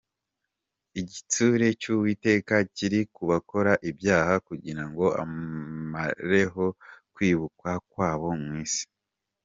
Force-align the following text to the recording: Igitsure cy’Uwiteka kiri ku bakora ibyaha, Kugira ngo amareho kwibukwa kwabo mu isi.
Igitsure 0.99 1.67
cy’Uwiteka 1.81 2.55
kiri 2.75 2.99
ku 3.13 3.21
bakora 3.31 3.71
ibyaha, 3.89 4.33
Kugira 4.47 4.83
ngo 4.89 5.05
amareho 5.23 6.65
kwibukwa 7.13 7.71
kwabo 7.91 8.29
mu 8.43 8.51
isi. 8.65 8.85